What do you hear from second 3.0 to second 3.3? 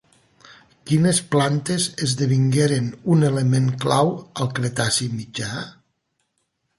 un